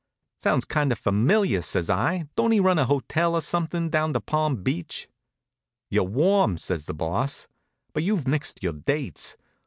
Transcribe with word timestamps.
"Sounds 0.39 0.65
kind 0.65 0.91
of 0.91 0.97
familiar," 0.97 1.61
says 1.61 1.87
I. 1.87 2.27
"Don't 2.35 2.49
he 2.49 2.59
run 2.59 2.79
a 2.79 2.85
hotel 2.85 3.35
or 3.35 3.41
something 3.41 3.91
down 3.91 4.13
to 4.13 4.19
Palm 4.19 4.63
Beach?" 4.63 5.07
"You're 5.91 6.05
warm," 6.05 6.57
says 6.57 6.85
the 6.87 6.95
Boss, 6.95 7.47
"but 7.93 8.01
you've 8.01 8.27
mixed 8.27 8.63
your 8.63 8.73
dates. 8.73 9.37